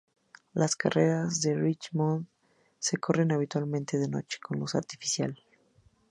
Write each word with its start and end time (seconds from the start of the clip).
Las 0.53 0.75
carreras 0.75 1.45
en 1.45 1.61
Richmond 1.63 2.25
se 2.79 2.97
corren 2.97 3.33
habitualmente 3.33 3.99
de 3.99 4.07
noche 4.07 4.39
con 4.41 4.57
luz 4.57 4.73
artificial. 4.73 5.37